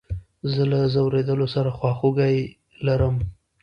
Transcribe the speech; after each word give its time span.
زه 0.51 0.61
له 0.71 0.79
ځورېدلو 0.93 1.47
سره 1.55 1.69
خواخوږي 1.77 2.35
لرم. 2.85 3.15